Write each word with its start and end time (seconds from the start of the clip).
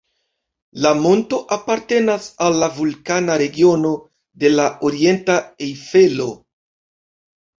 La 0.83 0.91
monto 1.01 1.37
apartenas 1.55 2.23
al 2.45 2.57
la 2.63 2.69
vulkana 2.77 3.35
regiono 3.41 3.91
de 4.45 4.51
la 4.53 4.65
orienta 4.89 5.35
Ejfelo. 5.67 6.27